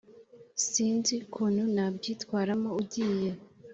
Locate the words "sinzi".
0.67-1.13